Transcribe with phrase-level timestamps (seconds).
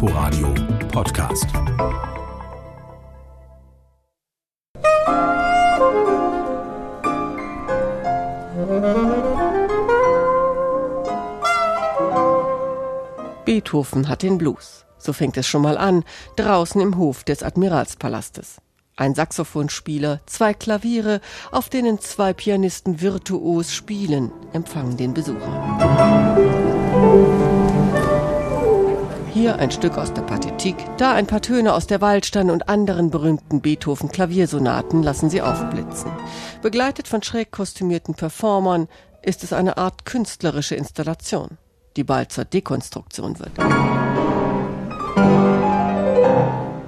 [0.00, 0.54] Inforadio
[0.92, 1.48] Podcast.
[13.44, 14.86] Beethoven hat den Blues.
[14.98, 16.04] So fängt es schon mal an,
[16.36, 18.58] draußen im Hof des Admiralspalastes.
[18.94, 21.20] Ein Saxophonspieler, zwei Klaviere,
[21.50, 26.36] auf denen zwei Pianisten virtuos spielen, empfangen den Besucher.
[29.38, 33.12] Hier ein Stück aus der Partitik, da ein paar Töne aus der Waldstein und anderen
[33.12, 36.10] berühmten Beethoven-Klaviersonaten lassen sie aufblitzen.
[36.60, 38.88] Begleitet von schräg kostümierten Performern
[39.22, 41.56] ist es eine Art künstlerische Installation,
[41.96, 43.52] die bald zur Dekonstruktion wird.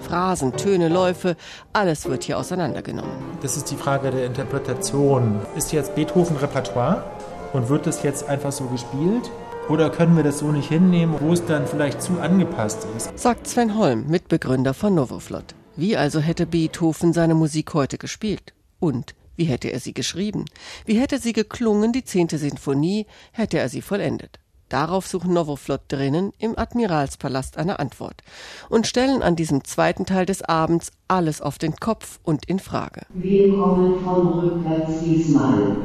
[0.00, 1.36] Phrasen, Töne, Läufe,
[1.74, 3.12] alles wird hier auseinandergenommen.
[3.42, 5.38] Das ist die Frage der Interpretation.
[5.54, 7.04] Ist jetzt Beethoven Repertoire
[7.52, 9.30] und wird das jetzt einfach so gespielt?
[9.68, 13.18] Oder können wir das so nicht hinnehmen, wo es dann vielleicht zu angepasst ist?
[13.18, 15.54] Sagt Sven Holm, Mitbegründer von Novoflot.
[15.76, 18.54] Wie also hätte Beethoven seine Musik heute gespielt?
[18.80, 20.46] Und wie hätte er sie geschrieben?
[20.86, 24.40] Wie hätte sie geklungen, die zehnte Sinfonie, hätte er sie vollendet?
[24.70, 28.22] Darauf suchen Novoflot drinnen im Admiralspalast eine Antwort
[28.68, 33.02] und stellen an diesem zweiten Teil des Abends alles auf den Kopf und in Frage.
[33.10, 35.76] Wir kommen von rückwärts diesmal.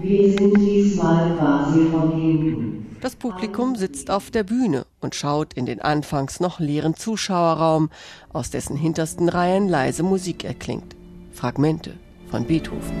[0.00, 2.81] Wir sind diesmal quasi von hinten.
[3.02, 7.90] Das Publikum sitzt auf der Bühne und schaut in den anfangs noch leeren Zuschauerraum,
[8.32, 10.94] aus dessen hintersten Reihen leise Musik erklingt.
[11.32, 11.94] Fragmente
[12.30, 12.96] von Beethoven.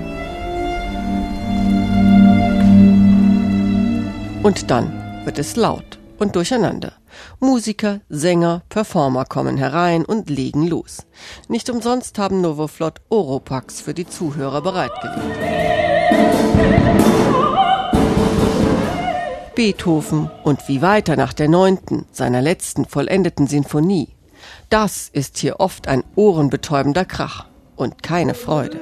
[4.42, 6.94] Und dann wird es laut und durcheinander.
[7.38, 11.06] Musiker, Sänger, Performer kommen herein und legen los.
[11.46, 15.38] Nicht umsonst haben Novoflot Oropax für die Zuhörer bereitgelegt.
[19.62, 24.08] Beethoven und wie weiter nach der neunten, seiner letzten vollendeten Sinfonie.
[24.70, 27.46] Das ist hier oft ein ohrenbetäubender Krach
[27.76, 28.80] und keine Freude.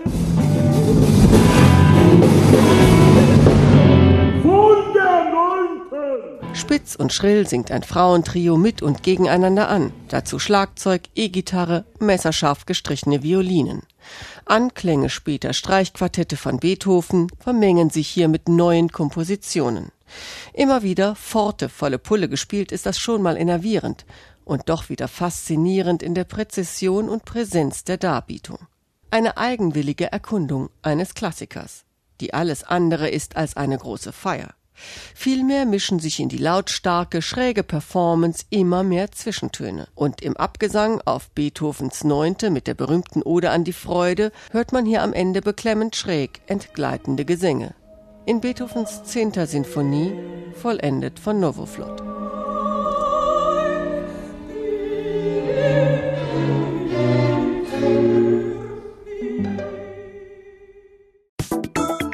[6.54, 9.92] Spitz und schrill singt ein Frauentrio mit und gegeneinander an.
[10.08, 13.82] Dazu Schlagzeug, E-Gitarre, messerscharf gestrichene Violinen.
[14.46, 19.92] Anklänge später Streichquartette von Beethoven vermengen sich hier mit neuen Kompositionen.
[20.52, 24.04] Immer wieder Forte volle Pulle gespielt ist das schon mal enervierend
[24.44, 28.58] und doch wieder faszinierend in der Präzision und Präsenz der Darbietung.
[29.10, 31.84] Eine eigenwillige Erkundung eines Klassikers,
[32.20, 34.54] die alles andere ist als eine große Feier.
[35.14, 39.88] Vielmehr mischen sich in die lautstarke, schräge Performance immer mehr Zwischentöne.
[39.94, 44.86] Und im Abgesang auf Beethovens Neunte mit der berühmten Ode an die Freude hört man
[44.86, 47.74] hier am Ende beklemmend schräg entgleitende Gesänge.
[48.26, 50.12] In Beethovens Zehnter Sinfonie,
[50.54, 52.00] vollendet von Novoflot.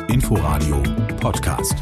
[0.09, 0.83] Inforadio
[1.21, 1.75] Podcast.